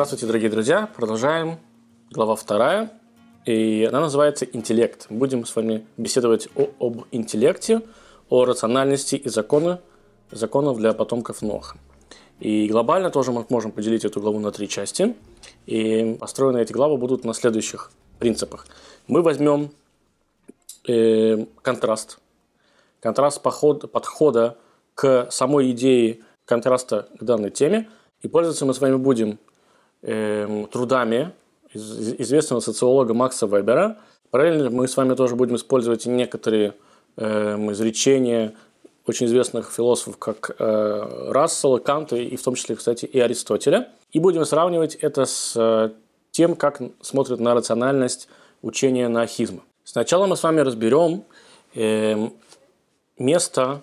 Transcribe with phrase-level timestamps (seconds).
[0.00, 0.88] Здравствуйте, дорогие друзья.
[0.96, 1.58] Продолжаем.
[2.10, 2.90] Глава вторая.
[3.44, 5.06] И она называется «Интеллект».
[5.10, 7.82] Будем с вами беседовать о, об интеллекте,
[8.30, 9.78] о рациональности и законы,
[10.30, 11.76] законов для потомков Ноха.
[12.38, 15.14] И глобально тоже мы можем поделить эту главу на три части.
[15.66, 18.68] И построены эти главы будут на следующих принципах.
[19.06, 19.70] Мы возьмем
[20.88, 22.20] э, контраст.
[23.00, 24.56] Контраст подход, подхода
[24.94, 27.90] к самой идее контраста к данной теме.
[28.22, 29.38] И пользоваться мы с вами будем
[30.02, 31.32] э, трудами
[31.72, 33.98] известного социолога Макса Вебера.
[34.30, 36.74] Параллельно мы с вами тоже будем использовать некоторые
[37.16, 38.54] э, изречения
[39.06, 43.88] очень известных философов, как э, Рассела, Канта и в том числе, кстати, и Аристотеля.
[44.12, 45.90] И будем сравнивать это с э,
[46.30, 48.28] тем, как смотрят на рациональность
[48.62, 49.62] учения наахизма.
[49.84, 51.24] Сначала мы с вами разберем
[51.74, 52.28] э,
[53.18, 53.82] место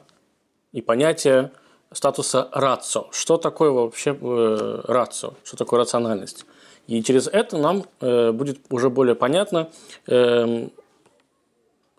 [0.71, 1.51] и понятие
[1.91, 3.07] статуса рацио.
[3.11, 5.33] Что такое вообще э, рацио?
[5.43, 6.45] Что такое рациональность?
[6.87, 9.69] И через это нам э, будет уже более понятно
[10.07, 10.67] э,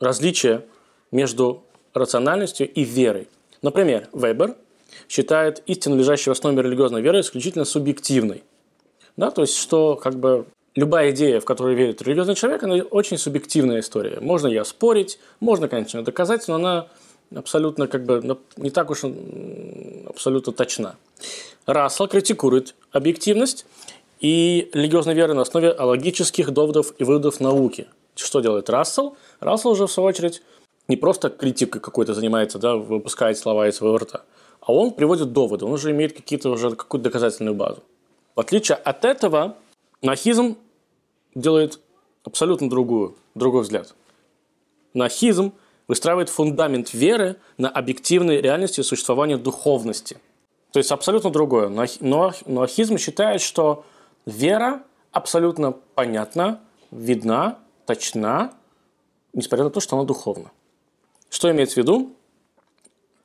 [0.00, 0.64] различие
[1.10, 1.62] между
[1.94, 3.28] рациональностью и верой.
[3.62, 4.56] Например, Вебер
[5.08, 8.44] считает истину, лежащую в основе религиозной веры, исключительно субъективной.
[9.16, 13.18] Да, то есть, что как бы любая идея, в которую верит религиозный человек, она очень
[13.18, 14.20] субъективная история.
[14.20, 16.88] Можно ее спорить, можно, конечно, доказать, но она
[17.34, 19.04] абсолютно как бы не так уж
[20.06, 20.96] абсолютно точна.
[21.66, 23.66] Рассел критикует объективность
[24.20, 27.86] и религиозной веры на основе логических доводов и выводов науки.
[28.14, 29.16] Что делает Рассел?
[29.40, 30.42] Рассел уже, в свою очередь,
[30.88, 34.22] не просто критикой какой-то занимается, да, выпускает слова из своего рта,
[34.60, 37.82] а он приводит доводы, он уже имеет какие-то уже какую-то доказательную базу.
[38.34, 39.56] В отличие от этого,
[40.02, 40.56] нахизм
[41.34, 41.78] делает
[42.24, 43.94] абсолютно другую, другой взгляд.
[44.94, 45.52] Нахизм
[45.88, 50.18] выстраивает фундамент веры на объективной реальности существования духовности.
[50.70, 51.68] То есть абсолютно другое.
[52.00, 53.84] Но нахизм считает, что
[54.26, 56.60] вера абсолютно понятна,
[56.90, 58.52] видна, точна,
[59.32, 60.50] несмотря на то, что она духовна.
[61.30, 62.12] Что имеется в виду?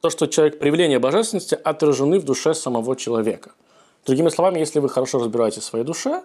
[0.01, 3.51] То, что человек, проявления божественности отражены в душе самого человека.
[4.05, 6.23] Другими словами, если вы хорошо разбираетесь в своей душе,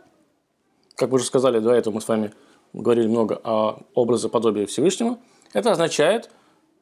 [0.96, 2.32] как вы уже сказали, до этого мы с вами
[2.72, 5.18] говорили много о образе подобия Всевышнего,
[5.52, 6.30] это означает,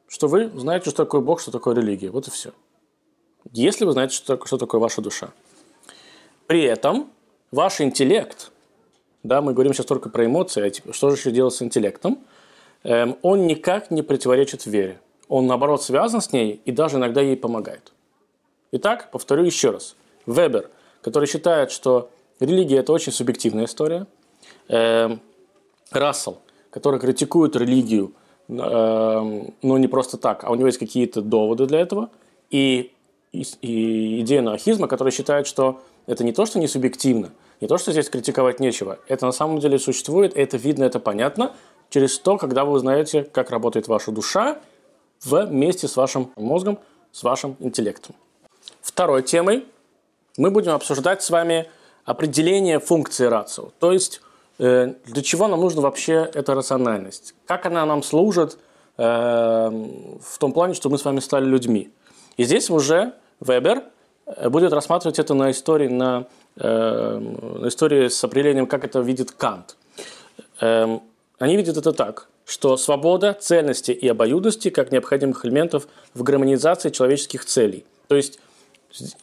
[0.07, 2.09] что вы знаете, что такое Бог, что такое религия.
[2.09, 2.51] Вот и все.
[3.51, 5.29] Если вы знаете, что что такое ваша душа.
[6.47, 7.09] При этом
[7.51, 8.51] ваш интеллект,
[9.23, 12.19] да, мы говорим сейчас только про эмоции, а типа, что же еще делать с интеллектом–
[12.83, 14.99] Эм, он никак не противоречит вере.
[15.27, 17.91] Он, наоборот, связан с ней и даже иногда ей помогает.
[18.71, 19.95] Итак, повторю еще раз.
[20.25, 20.69] Вебер,
[21.01, 24.07] который считает, что религия– это очень субъективная история.
[24.69, 25.19] Эм,
[25.91, 26.39] Рассел,
[26.69, 28.13] который критикует религию,
[28.47, 32.09] но не просто так, а у него есть какие-то доводы для этого.
[32.49, 32.91] И,
[33.31, 37.77] и, и идея анархизма, которая считает, что это не то, что не субъективно, не то,
[37.77, 38.99] что здесь критиковать нечего.
[39.07, 41.53] Это на самом деле существует, это видно, это понятно–
[41.89, 44.59] через то, когда вы узнаете, как работает ваша душа
[45.23, 46.79] вместе с вашим мозгом,
[47.11, 48.15] с вашим интеллектом.
[48.81, 49.65] Второй темой
[50.37, 51.69] мы будем обсуждать с вами
[52.05, 54.21] определение функции рацио, то есть
[54.57, 58.57] для чего нам нужна вообще эта рациональность, как она нам служит
[58.97, 61.91] э, в том плане, что мы с вами стали людьми.
[62.37, 63.83] И здесь уже Вебер
[64.25, 66.25] э, будет рассматривать это на истории, на,
[66.55, 69.77] на истории с определением, как это видит Кант.
[70.59, 71.03] Эм,
[71.39, 77.45] они видят это так, что свобода, цельности и обоюдности как необходимых элементов в гармонизации человеческих
[77.45, 77.85] целей.
[78.07, 78.39] То есть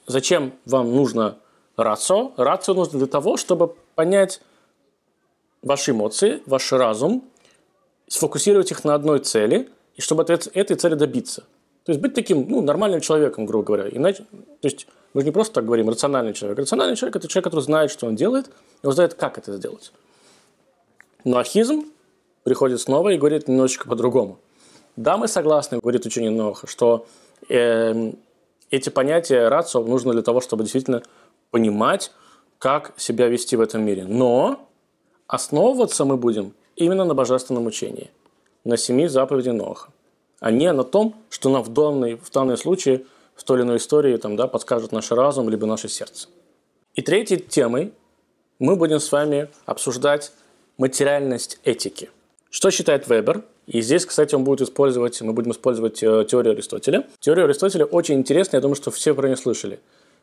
[0.07, 1.37] зачем вам нужно
[1.77, 2.33] рацио?
[2.37, 4.41] Рацио нужно для того, чтобы понять
[5.65, 7.25] ваши эмоции, ваш разум,
[8.07, 11.45] сфокусировать их на одной цели, и чтобы от этой цели добиться.
[11.85, 13.89] То есть быть таким ну, нормальным человеком, грубо говоря.
[13.91, 14.25] Иначе,
[14.61, 16.59] то есть мы же не просто так говорим рациональный человек.
[16.59, 18.51] Рациональный человек– это человек, который знает, что он делает,
[18.83, 19.93] и он знает, как это сделать.
[21.25, 21.85] Но ахизм
[22.43, 24.39] приходит снова и говорит немножечко по-другому.
[24.97, 27.07] Да, мы согласны, говорит учение Ноха, что
[27.49, 28.13] э,
[28.71, 31.03] эти понятия рацио нужно для того, чтобы действительно
[31.51, 32.13] понимать,
[32.59, 34.05] как себя вести в этом мире.
[34.07, 34.64] Но
[35.27, 38.11] основываться мы будем именно на божественном учении,
[38.65, 39.91] на семи заповеди Ноха,
[40.41, 43.77] а не на том, что нам в данный, в данный случай в той или иной
[43.79, 46.29] истории там, да, подскажет наш разум либо наше сердце.
[46.95, 47.93] И третьей темой
[48.59, 50.33] мы будем с вами обсуждать
[50.79, 52.11] материальность этики–
[52.55, 53.43] что считает Вебер?
[53.67, 57.05] И здесь, кстати, он будет использовать, мы будем использовать э, теорию Аристотеля.
[57.19, 59.81] Теория Аристотеля очень интересная, я думаю, что все про нее слышали.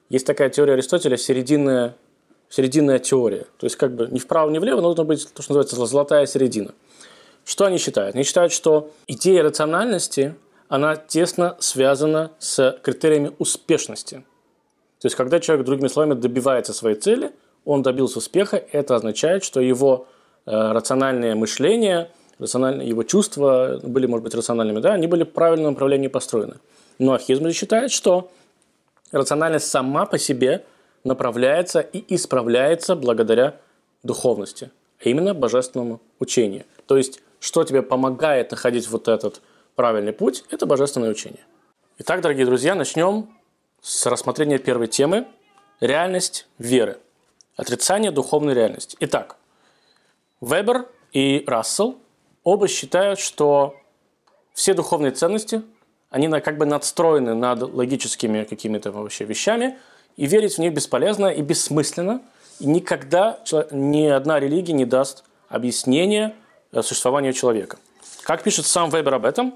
[0.08, 1.98] Есть такая теория Аристотеля, серединная,
[2.52, 3.48] серединная теория.
[3.58, 6.28] То есть как бы ни вправо, ни влево, но должна быть то, что называется золотая
[6.28, 6.74] середина.
[7.46, 8.14] Что они считают?
[8.14, 10.36] Они считают, что идея рациональности,
[10.68, 14.24] она тесно связана с критериями успешности.
[15.00, 17.32] То есть, когда человек, другими словами, добивается своей цели,
[17.66, 20.08] он добился успеха, это означает, что его
[20.46, 25.72] э, рациональное мышление, рациональные, его чувства были, может быть, рациональными, да, они были в правильном
[25.72, 26.56] направлении построены.
[27.00, 28.30] Но ахизм считает, что
[29.12, 30.66] рациональность сама по себе
[31.04, 33.60] направляется и исправляется благодаря
[34.04, 34.72] духовности,
[35.04, 36.66] а именно божественному учению.
[36.86, 39.42] То есть, что тебе помогает находить вот этот
[39.76, 41.46] правильный путь, это божественное учение.
[41.98, 43.30] Итак, дорогие друзья, начнем
[43.82, 45.28] с рассмотрения первой темы–
[45.80, 47.00] реальность веры.
[47.56, 48.98] Отрицание духовной реальности.
[49.00, 49.36] Итак,
[50.40, 51.98] Вебер и Рассел
[52.44, 53.76] оба считают, что
[54.54, 55.62] все духовные ценности,
[56.10, 59.78] они как бы надстроены над логическими какими-то вообще вещами,
[60.18, 62.22] и верить в них бесполезно и бессмысленно,
[62.60, 63.40] и никогда
[63.72, 66.36] ни одна религия не даст объяснения
[66.74, 67.78] существованию человека.
[68.24, 69.56] Как пишет сам Вебер об этом?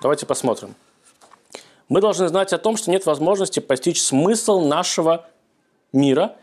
[0.00, 0.74] Давайте посмотрим.
[1.88, 5.26] Мы должны знать о том, что нет возможности постичь смысл нашего
[5.92, 6.36] мира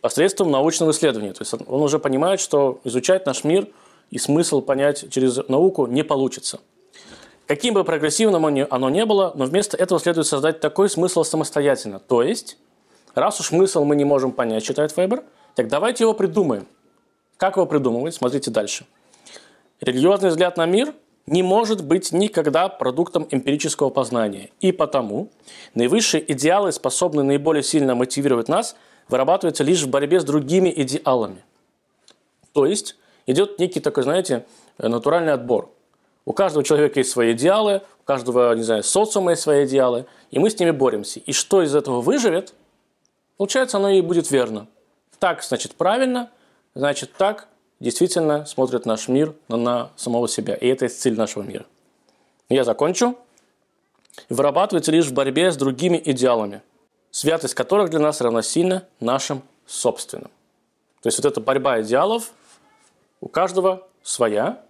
[0.00, 1.32] посредством научного исследования.
[1.32, 3.66] То есть он уже понимает, что изучать наш мир
[4.10, 6.60] и смысл понять через науку не получится.
[7.46, 11.98] Каким бы прогрессивным оно ни было, но вместо этого следует создать такой смысл самостоятельно.
[11.98, 12.56] То есть,
[13.20, 15.24] раз уж смысл мы не можем понять, считает Вебер,
[15.54, 16.66] так давайте его придумаем.
[17.36, 18.14] Как его придумывать?
[18.14, 18.86] Смотрите дальше.
[19.80, 20.94] Религиозный взгляд на мир
[21.26, 24.50] не может быть никогда продуктом эмпирического познания.
[24.60, 25.30] И потому
[25.74, 28.76] наивысшие идеалы, способные наиболее сильно мотивировать нас,
[29.08, 31.44] вырабатываются лишь в борьбе с другими идеалами.
[32.52, 32.96] То есть
[33.26, 34.46] идет некий такой, знаете,
[34.78, 35.70] натуральный отбор.
[36.24, 40.38] У каждого человека есть свои идеалы, у каждого, не знаю, социума есть свои идеалы, и
[40.38, 41.20] мы с ними боремся.
[41.20, 42.54] И что из этого выживет,
[43.36, 44.66] получается, оно и будет верно.
[45.18, 46.30] Так, значит, правильно,
[46.74, 47.48] значит, так,
[47.80, 50.54] действительно смотрит наш мир на самого себя.
[50.54, 51.66] И это цель нашего мира.
[52.48, 53.16] Я закончу.
[54.28, 56.62] Вырабатывается лишь в борьбе с другими идеалами,
[57.10, 60.30] святость которых для нас равносильна нашим собственным.
[61.02, 62.32] То есть вот эта борьба идеалов,
[63.20, 64.62] у каждого своя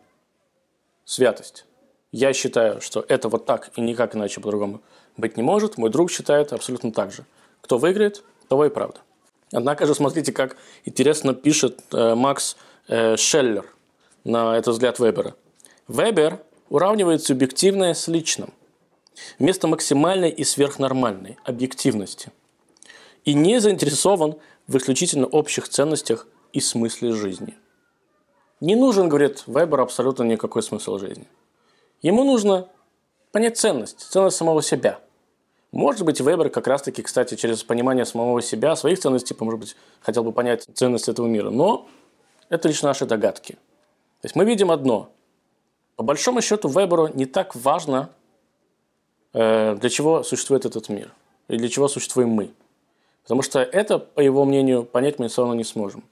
[1.04, 1.64] святость.
[2.10, 4.80] Я считаю, что это вот так и никак иначе по-другому
[5.16, 5.78] быть не может.
[5.78, 7.24] Мой друг считает абсолютно так же.
[7.60, 9.00] Кто выиграет, того и правда.
[9.52, 12.56] Однако же смотрите, как интересно пишет э, Макс
[12.88, 13.66] Э, Шеллер
[14.24, 15.34] на этот взгляд Вебера.
[15.88, 18.52] Вебер уравнивает субъективное с личным
[19.38, 22.30] вместо максимальной и сверхнормальной объективности
[23.24, 24.36] и не заинтересован
[24.68, 27.56] в исключительно общих ценностях и смысле жизни.
[28.60, 31.26] Не нужен, говорит Вебер, абсолютно никакой смысл жизни.
[32.02, 32.68] Ему нужно
[33.32, 35.00] понять ценность, ценность самого себя.
[35.76, 40.24] Может быть, Вебер как раз-таки, кстати, через понимание самого себя, своих ценностей, может быть, хотел
[40.24, 41.50] бы понять ценность этого мира.
[41.50, 41.86] Но
[42.48, 43.52] это лишь наши догадки.
[44.22, 45.10] То есть мы видим одно.
[45.96, 48.08] По большому счету Веберу не так важно,
[49.34, 51.12] э, для чего существует этот мир
[51.48, 52.54] и для чего существуем мы.
[53.24, 56.04] Потому что это, по его мнению, понять мы все равно не сможем.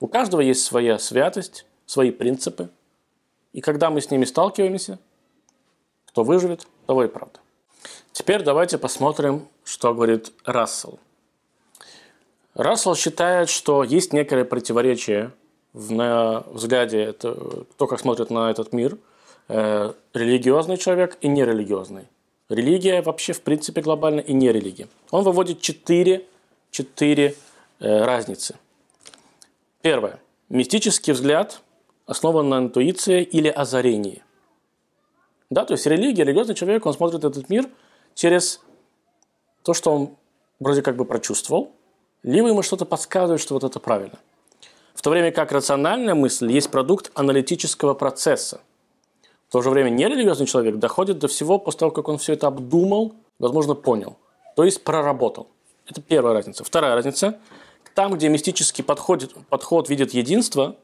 [0.00, 2.70] У каждого есть своя святость, свои принципы.
[3.52, 4.98] И когда мы с ними сталкиваемся,
[6.06, 7.40] кто выживет, того и правда.
[8.12, 10.98] Теперь давайте посмотрим, что говорит Рассел.
[12.54, 15.32] Рассел считает, что есть некое противоречие
[15.72, 18.98] на взгляде, это, кто как смотрит на этот мир,
[19.48, 22.08] э, религиозный человек и нерелигиозный.
[22.48, 24.88] Религия вообще, в принципе, глобально и не религия.
[25.10, 26.26] Он выводит четыре,
[26.70, 27.34] четыре
[27.78, 28.56] э, разницы.
[29.82, 30.18] Первое.
[30.48, 31.60] Мистический взгляд
[32.06, 34.22] основан на интуиции или озарении.
[35.50, 37.68] Да, то есть религия, религиозный человек, он смотрит этот мир
[38.18, 38.60] через
[39.62, 40.16] то, что он
[40.58, 41.70] вроде как бы прочувствовал,
[42.24, 44.18] либо ему что-то подсказывает, что вот это правильно.
[44.94, 48.60] В то время как рациональная мысль есть продукт аналитического процесса.
[49.48, 52.48] В то же время нерелигиозный человек доходит до всего после того, как он все это
[52.48, 54.16] обдумал, возможно, понял.
[54.56, 55.46] То есть проработал.
[55.86, 56.64] Это первая разница.
[56.64, 57.38] Вторая разница.
[57.94, 60.74] Там, где мистический подход, подход видит единство,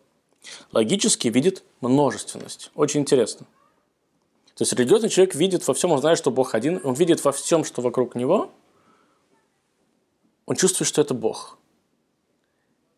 [0.71, 2.71] логически видит множественность.
[2.77, 3.47] Очень интересно.
[4.55, 7.33] То есть религиозный человек видит во всем, он знает, что Бог один, он видит во
[7.33, 8.53] всем, что вокруг него,
[10.47, 11.59] он чувствует, что это Бог.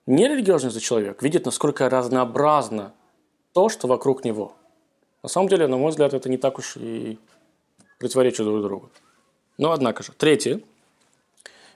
[0.06, 2.92] Нерелигиозный человек видит, насколько разнообразно
[3.52, 4.54] то, что вокруг него.
[5.22, 7.18] На самом деле, на мой взгляд, это не так уж и
[7.98, 8.90] противоречит друг другу.
[9.58, 10.12] Но однако же.
[10.12, 10.60] Третье.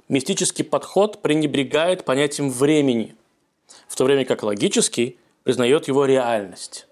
[0.08, 3.16] Мистический подход пренебрегает понятием времени,
[3.88, 6.86] в то время как логический признает его реальность.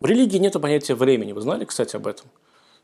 [0.00, 1.32] В религии нет понятия времени.
[1.32, 2.26] Вы знали, кстати, об этом?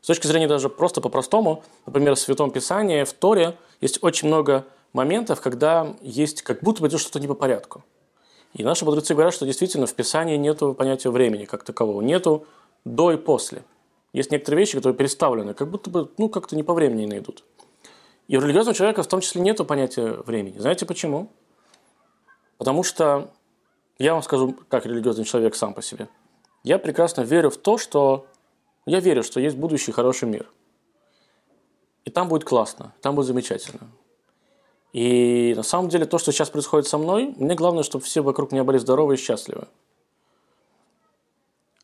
[0.01, 4.65] С точки зрения даже просто по-простому, например, в Святом Писании, в Торе есть очень много
[4.93, 7.83] моментов, когда есть как будто бы идет что-то не по порядку.
[8.53, 12.45] И наши мудрецы говорят, что действительно в Писании нет понятия времени как такового, нету
[12.83, 13.63] до и после.
[14.11, 17.43] Есть некоторые вещи, которые переставлены, как будто бы ну, как-то не по времени не идут.
[18.27, 20.57] И у религиозного человека в том числе нет понятия времени.
[20.57, 21.31] Знаете почему?
[22.57, 23.31] Потому что
[23.99, 26.07] я вам скажу, как религиозный человек сам по себе.
[26.63, 28.27] Я прекрасно верю в то, что...
[28.85, 30.49] Я верю, что есть будущий хороший мир.
[32.05, 33.89] И там будет классно, там будет замечательно.
[34.91, 38.51] И на самом деле то, что сейчас происходит со мной, мне главное, чтобы все вокруг
[38.51, 39.67] меня были здоровы и счастливы.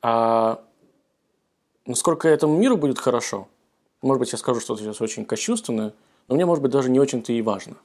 [0.01, 0.63] А
[1.85, 3.47] насколько этому миру будет хорошо,
[4.01, 5.93] может быть, я скажу что-то сейчас очень кощунственное,
[6.27, 7.77] но мне, может быть, даже не очень-то и важно.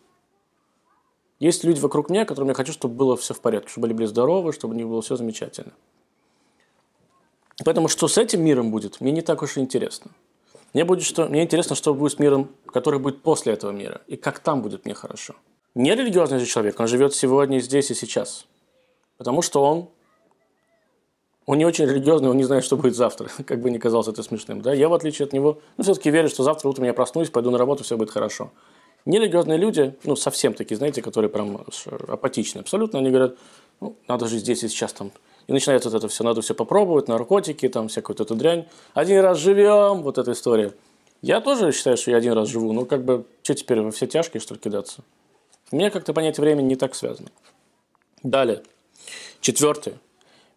[1.41, 4.07] Есть люди вокруг меня, которым я хочу, чтобы было все в порядке, чтобы они были
[4.07, 5.73] здоровы, чтобы у них было все замечательно.
[7.63, 10.11] Поэтому что с этим миром будет, мне не так уж и интересно.
[10.73, 14.17] Мне, будет что, мне интересно, что будет с миром, который будет после этого мира, и
[14.17, 15.35] как там будет мне хорошо.
[15.77, 18.47] Нерелигиозный же человек, он живет сегодня, здесь и сейчас.
[19.17, 19.89] Потому что он,
[21.47, 24.25] он не очень религиозный, он не знает, что будет завтра, как бы ни казалось это
[24.25, 24.63] смешным.
[24.63, 24.75] Да?
[24.75, 27.59] Я, в отличие от него, ну, все-таки верю, что завтра утром я проснусь, пойду на
[27.59, 28.51] работу, все будет хорошо.
[29.05, 31.65] Нерелигиозные люди, ну, совсем такие, знаете, которые прям
[32.09, 33.37] апатичны абсолютно, они говорят,
[33.81, 35.13] ну, надо же здесь и сейчас там
[35.47, 38.67] и начинается вот это все, надо все попробовать, наркотики, там всякую вот эту дрянь.
[38.95, 40.73] Один раз живем, вот эта история.
[41.23, 44.07] Я тоже считаю, что я один раз живу, но как бы, что теперь, во все
[44.07, 45.03] тяжкие, что ли, кидаться?
[45.71, 47.31] У меня как-то понятие времени не так связано.
[48.23, 48.63] Далее.
[49.41, 49.99] Четвертое.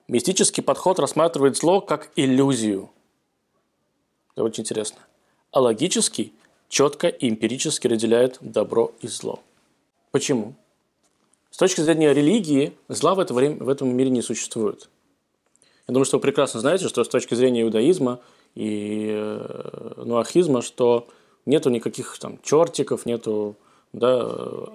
[0.08, 2.89] Мистический подход рассматривает зло как иллюзию.
[4.34, 5.00] Это очень интересно.
[5.51, 6.34] А логический
[6.70, 9.39] четко и эмпирически разделяет добро и зло.
[10.12, 10.53] Почему?
[11.58, 14.90] С точки зрения религии, зла в, это время, в этом мире не существует.
[15.88, 18.20] Я думаю, что вы прекрасно знаете, что с точки зрения иудаизма
[18.54, 21.08] и э, нуахизма, что
[21.48, 23.56] нету никаких там чертиков, нету,
[23.92, 24.22] да,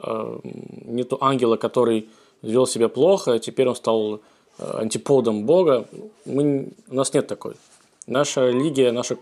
[0.03, 2.09] э, нету ангела, который
[2.43, 4.21] вел себя плохо, а теперь он стал
[4.59, 5.87] э, антиподом Бога.
[6.25, 7.55] Мы, у нас нет такой.
[8.09, 9.19] Наша религия, наша,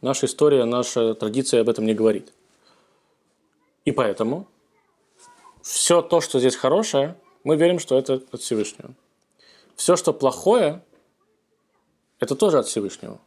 [0.00, 2.32] наша история, наша традиция об этом не говорит.
[3.84, 4.46] И поэтому
[5.62, 8.94] все то, что здесь хорошее, мы верим, что это от Всевышнего.
[9.76, 10.82] Все, что плохое,
[12.18, 13.18] это тоже от Всевышнего.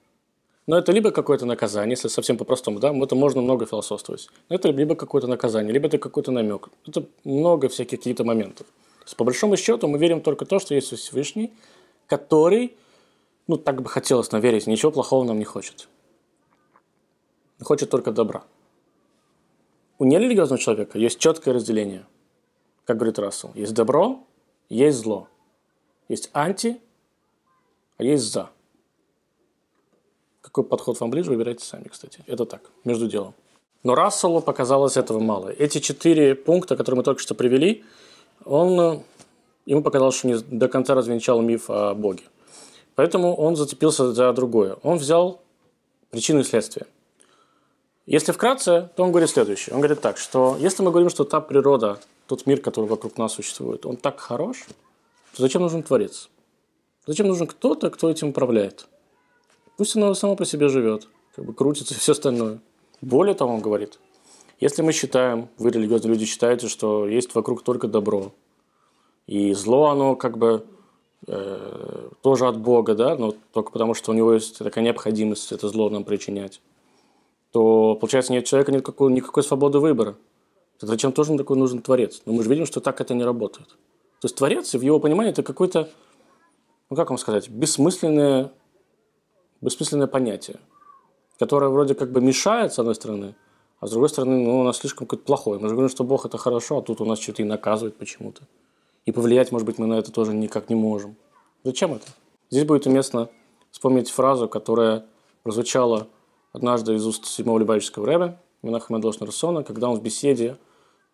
[0.66, 4.30] Но это либо какое-то наказание, если совсем по-простому, да, это можно много философствовать.
[4.48, 6.70] Это либо какое-то наказание, либо это какой-то намек.
[6.88, 8.66] Это много всяких каких-то моментов.
[9.06, 11.52] С по большому счету мы верим только то, что есть Всевышний,
[12.08, 12.78] который,
[13.48, 15.90] ну, так бы хотелось нам верить, ничего плохого нам не хочет.
[17.62, 18.44] Хочет только добра.
[20.00, 22.06] У нерелигиозного человека есть четкое разделение–
[22.86, 24.20] как говорит Рассел, есть добро,
[24.70, 25.28] есть зло.
[26.10, 26.80] Есть анти,
[27.98, 28.50] а есть за.
[30.42, 32.20] Какой подход вам ближе, выбирайте сами, кстати.
[32.28, 33.34] Это так, между делом.
[33.84, 35.50] Но Расселу показалось этого мало.
[35.50, 37.84] Эти четыре пункта, которые мы только что привели,
[38.46, 39.04] он,
[39.66, 42.24] ему показалось, что не до конца развенчал миф о Боге.
[42.96, 44.78] Поэтому он зацепился за другое.
[44.84, 45.42] Он взял
[46.12, 46.86] причину и следствие.
[48.06, 49.74] Если вкратце, то он говорит следующее.
[49.74, 53.34] Он говорит так, что если мы говорим, что та природа, тот мир, который вокруг нас
[53.34, 54.65] существует, он так хорош,
[55.36, 56.30] то зачем нужен Творец?
[57.06, 58.88] Зачем нужен кто-то, кто этим управляет?
[59.77, 62.60] Пусть оно само по себе живет, как бы крутится и все остальное.
[63.01, 64.00] Более того, он говорит,
[64.60, 68.32] если мы считаем, вы религиозные люди считаете, что есть вокруг только добро,
[69.27, 70.65] и зло, оно как бы
[71.27, 75.68] э, тоже от Бога, да, но только потому, что у него есть такая необходимость это
[75.68, 76.62] зло нам причинять,
[77.51, 80.15] то, получается, нет человека никакой, никакой свободы выбора.
[80.84, 82.22] Тогда зачем тоже такой нужен творец?
[82.25, 83.70] Но мы же видим, что так это не работает.
[84.20, 85.90] То есть творец, в его понимании, это какое-то,
[86.90, 88.52] ну как вам сказать, бессмысленное,
[89.62, 90.60] бессмысленное понятие,
[91.40, 93.34] которое вроде как бы мешает, с одной стороны,
[93.80, 95.58] а с другой стороны, ну, у нас слишком какое-то плохое.
[95.58, 98.42] Мы же говорим, что Бог это хорошо, а тут у нас что-то и наказывает почему-то.
[99.06, 101.16] И повлиять, может быть, мы на это тоже никак не можем.
[101.63, 102.08] Зачем это?
[102.50, 103.30] Здесь будет уместно
[103.72, 105.06] вспомнить фразу, которая
[105.44, 106.08] прозвучала
[106.52, 110.58] однажды из уст седьмого Любавического рэба, Менахема Рассона, когда он в беседе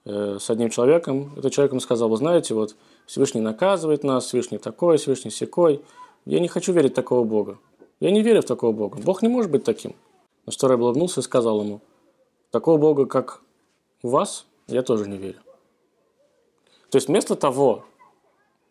[0.06, 2.76] с одним человеком, этот человек ему сказал, вы знаете, вот
[3.06, 5.82] Всевышний наказывает нас, Всевышний такой, Всевышний секой.
[6.26, 7.58] Я не хочу верить в такого Бога.
[8.00, 9.00] Я не верю в такого Бога.
[9.02, 9.96] Бог не может быть таким.
[10.46, 11.82] На что Рэб улыбнулся и сказал ему,
[12.52, 13.42] такого Бога, как
[14.04, 15.40] у вас, я тоже не верю.
[16.90, 17.86] То есть вместо того,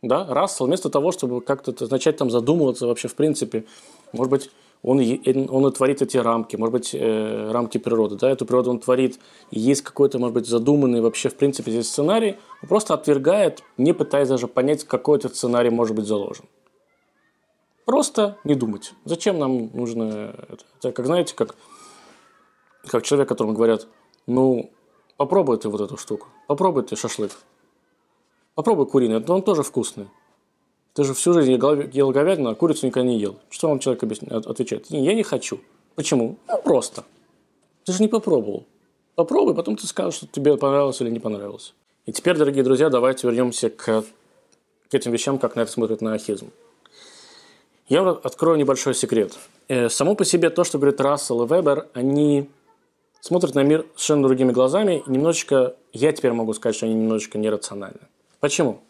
[0.02, 3.64] да, Рассел, вместо того, чтобы как-то начать там задумываться вообще в принципе,
[4.12, 4.50] может быть,
[4.82, 8.78] он, он и творит эти рамки, может быть, э, рамки природы, да, эту природу он
[8.78, 9.18] творит,
[9.50, 13.92] и есть какой-то, может быть, задуманный вообще, в принципе, здесь сценарий, он просто отвергает, не
[13.92, 16.44] пытаясь даже понять, какой этот сценарий может быть заложен.
[17.85, 18.92] Просто не думать.
[19.04, 20.64] Зачем нам нужно это?
[20.78, 21.54] это как, знаете, как,
[22.87, 23.88] как человек, которому говорят,
[24.26, 24.70] ну,
[25.16, 27.32] попробуй ты вот эту штуку, попробуй ты шашлык,
[28.54, 30.08] попробуй куриный, он тоже вкусный.
[30.99, 33.37] Ты же всю жизнь ел говядину, а курицу никогда не ел.
[33.50, 34.87] Что вам человек объясняет, отвечает?
[34.88, 35.61] Я не хочу.
[35.95, 36.38] Почему?
[36.49, 37.05] Ну, просто.
[37.85, 38.67] Ты же не попробовал.
[39.14, 41.73] Попробуй, потом ты скажешь, что тебе понравилось или не понравилось.
[42.07, 44.02] И теперь, дорогие друзья, давайте вернемся к
[44.90, 46.50] к этим вещам, как на это смотрит наахизм.
[47.87, 49.38] Я открою небольшой секрет.
[49.69, 52.50] Э, само по себе то, что говорит Рассел и Вебер, они
[53.21, 55.05] смотрят на мир совершенно другими глазами.
[55.07, 58.00] Немножечко, я теперь могу сказать, что они немножечко нерациональны.
[58.40, 58.81] Почему?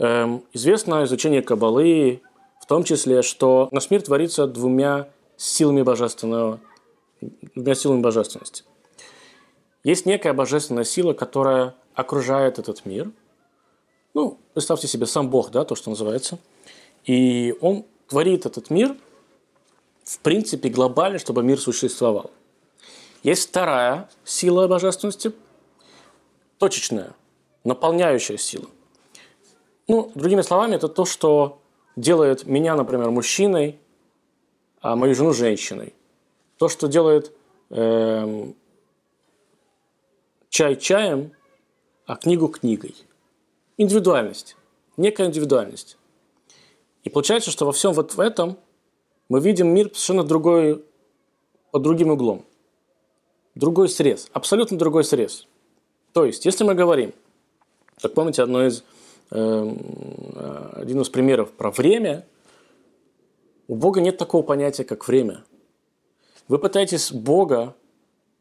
[0.00, 2.22] Эм, известно изучение Кабалы,
[2.58, 6.58] в том числе, что наш мир творится двумя силами божественного,
[7.54, 8.64] двумя силами божественности.
[9.84, 13.10] Есть некая божественная сила, которая окружает этот мир.
[14.14, 16.38] Ну, представьте себе, сам Бог, да, то, что называется.
[17.04, 18.96] И он творит этот мир,
[20.04, 22.30] в принципе, глобально, чтобы мир существовал.
[23.22, 25.32] Есть вторая сила божественности,
[26.56, 27.12] точечная,
[27.64, 28.66] наполняющая сила.
[29.90, 31.60] Ну, другими словами, это то, что
[31.96, 33.80] делает меня, например, мужчиной,
[34.80, 35.94] а мою жену женщиной.
[36.58, 37.32] То, что делает
[37.70, 38.52] э,
[40.48, 41.32] чай чаем,
[42.06, 42.94] а книгу книгой.
[43.78, 44.56] Индивидуальность.
[44.96, 45.98] Некая индивидуальность.
[47.02, 48.58] И получается, что во всем вот в этом
[49.28, 50.84] мы видим мир совершенно другой,
[51.72, 52.44] под другим углом.
[53.56, 54.28] Другой срез.
[54.34, 55.48] Абсолютно другой срез.
[56.12, 57.12] То есть, если мы говорим,
[58.00, 58.84] так помните, одно из,
[59.30, 62.26] один из примеров про время,
[63.68, 65.44] у Бога нет такого понятия, как время.
[66.48, 67.76] Вы пытаетесь Бога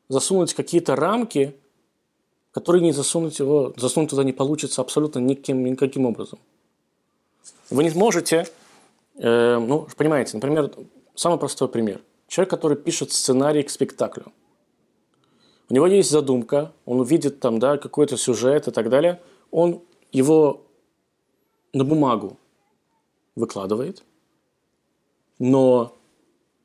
[0.08, 1.56] засунуть какие-то рамки,
[2.52, 6.40] которые не засунуть его, засунуть туда не получится абсолютно никаким, никаким образом.
[7.70, 8.48] Вы не можете,
[9.18, 10.72] э, ну, понимаете, например,
[11.14, 12.02] самый простой пример.
[12.28, 14.32] Человек, который пишет сценарий к спектаклю.
[15.70, 19.22] У него есть задумка, он увидит там, да, какой-то сюжет и так далее.
[19.52, 19.82] Он
[20.12, 20.62] его
[21.74, 22.38] на бумагу
[23.36, 24.04] выкладывает,
[25.38, 25.96] но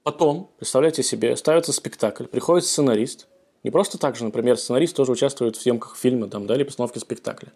[0.02, 3.28] потом, представляете себе, ставится спектакль, приходит сценарист,
[3.62, 7.00] не просто так же, например, сценарист тоже участвует в съемках фильма там, да, или постановке
[7.00, 7.52] спектакля.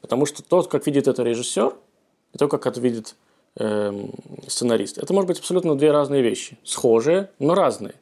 [0.00, 1.76] Потому что тот, как видит это режиссер,
[2.32, 3.14] и то, как это видит
[3.56, 4.08] э,
[4.48, 6.58] сценарист, это может быть абсолютно две разные вещи.
[6.64, 7.94] Схожие, но разные.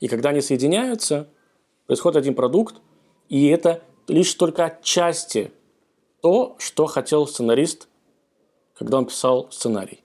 [0.00, 1.28] И когда они соединяются,
[1.86, 2.76] происходит один продукт,
[3.28, 5.50] и это лишь только отчасти
[6.20, 7.88] то, что хотел сценарист,
[8.82, 10.02] когда он писал сценарий.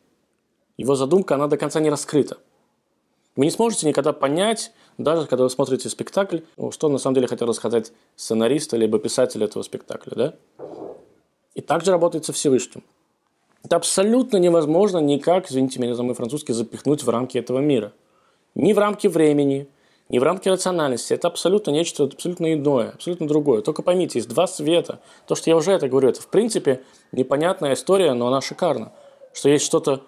[0.77, 2.37] Его задумка, она до конца не раскрыта.
[3.35, 7.47] Вы не сможете никогда понять, даже когда вы смотрите спектакль, что на самом деле хотел
[7.47, 10.11] рассказать сценарист либо писатель этого спектакля.
[10.15, 10.33] Да?
[11.55, 12.83] И также работает со Всевышним.
[13.63, 17.93] Это абсолютно невозможно никак, извините меня за мой французский, запихнуть в рамки этого мира.
[18.53, 19.67] Ни в рамки времени,
[20.09, 21.13] ни в рамки рациональности.
[21.13, 23.61] Это абсолютно нечто абсолютно иное, абсолютно другое.
[23.61, 24.99] Только поймите, есть два света.
[25.25, 28.93] То, что я уже это говорю, это в принципе непонятная история, но она шикарна.
[29.33, 30.01] Что есть что-то,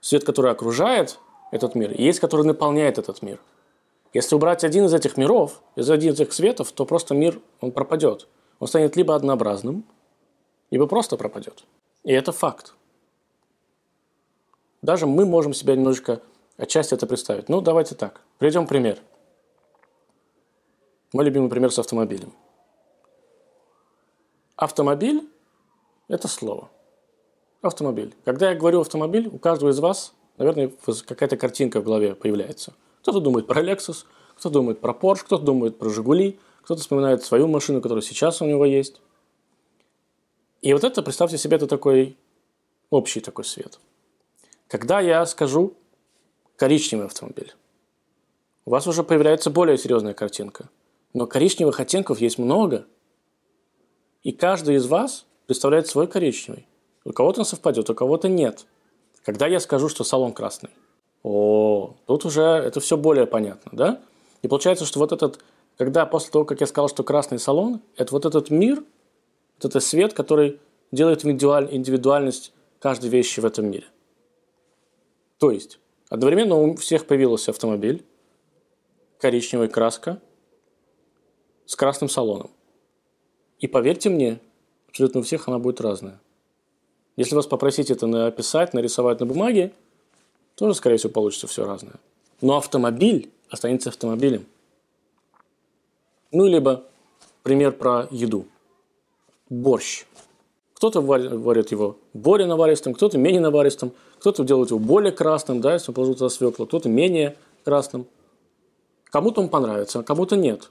[0.00, 1.18] свет, который окружает
[1.50, 3.40] этот мир, и есть, который наполняет этот мир.
[4.12, 7.72] Если убрать один из этих миров, из один из этих светов, то просто мир, он
[7.72, 8.28] пропадет.
[8.58, 9.84] Он станет либо однообразным,
[10.70, 11.64] либо просто пропадет.
[12.04, 12.74] И это факт.
[14.82, 16.20] Даже мы можем себе немножечко
[16.58, 17.48] отчасти это представить.
[17.48, 18.20] Ну, давайте так.
[18.38, 18.98] Приведем пример.
[21.12, 22.32] Мой любимый пример с автомобилем.
[24.56, 25.28] Автомобиль–
[26.08, 26.70] это слово.
[27.60, 28.14] Автомобиль.
[28.24, 30.72] Когда я говорю автомобиль, у каждого из вас, наверное,
[31.06, 32.72] какая-то картинка в голове появляется.
[33.02, 34.04] Кто-то думает про Lexus,
[34.36, 38.46] кто-то думает про Porsche, кто-то думает про Жигули, кто-то вспоминает свою машину, которая сейчас у
[38.46, 39.00] него есть.
[40.62, 42.16] И вот это, представьте себе, это такой
[42.90, 43.80] общий такой свет.
[44.68, 45.74] Когда я скажу
[46.56, 47.54] коричневый автомобиль,
[48.64, 50.70] у вас уже появляется более серьезная картинка.
[51.14, 52.86] Но коричневых оттенков есть много.
[54.22, 56.66] И каждый из вас представляет свой коричневый.
[57.04, 58.66] У кого-то он совпадет, у кого-то нет.
[59.24, 60.70] Когда я скажу, что салон красный,
[61.22, 64.00] о, тут уже это все более понятно, да?
[64.42, 65.40] И получается, что вот этот,
[65.76, 68.82] когда после того, как я сказал, что красный салон, это вот этот мир,
[69.56, 73.86] вот это свет, который делает индивидуальность каждой вещи в этом мире.
[75.38, 78.04] То есть, одновременно у всех появился автомобиль,
[79.18, 80.20] коричневая краска
[81.66, 82.50] с красным салоном.
[83.58, 84.40] И поверьте мне,
[84.88, 86.20] абсолютно у всех она будет разная.
[87.16, 89.72] Если вас попросить это написать, нарисовать на бумаге,
[90.54, 91.94] тоже, скорее всего, получится все разное.
[92.40, 94.46] Но автомобиль останется автомобилем.
[96.30, 96.84] Ну, либо
[97.42, 98.46] пример про еду
[99.50, 100.06] борщ.
[100.74, 105.92] Кто-то варит его более наваристым, кто-то менее наваристым, кто-то делает его более красным, да, если
[105.92, 108.06] положил туда свеклу, кто-то менее красным.
[109.04, 110.70] Кому-то он понравится, а кому-то нет.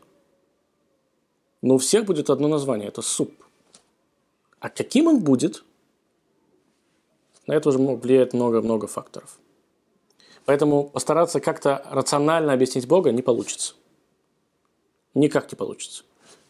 [1.61, 3.31] Но у всех будет одно название– это суп.
[4.59, 5.63] А каким он будет,
[7.47, 9.37] на это уже влияет много-много факторов.
[10.45, 13.75] Поэтому постараться как-то рационально объяснить Бога не получится.
[15.13, 16.03] Никак не получится.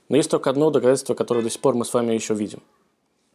[0.08, 2.62] Но есть только одно доказательство, которое до сих пор мы с вами еще видим.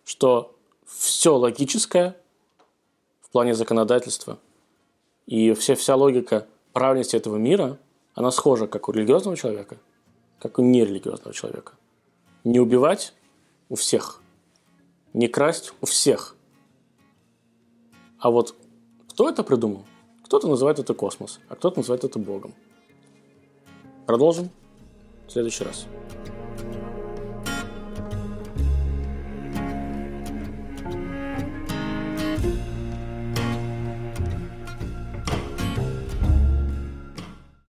[0.04, 0.54] Что
[0.86, 2.16] все логическое
[3.20, 4.38] в плане законодательства
[5.26, 7.78] и вся, вся логика правильности этого мира,
[8.14, 9.78] она схожа как у религиозного человека,
[10.38, 11.74] как у нерелигиозного человека.
[12.44, 13.14] Не убивать
[13.68, 14.20] у всех,
[15.12, 16.36] не красть у всех.
[18.18, 18.54] А вот
[19.08, 19.84] кто это придумал?
[20.24, 22.54] Кто-то называет это космос, а кто-то называет это Богом.
[24.06, 24.50] Продолжим
[25.26, 25.86] в следующий раз.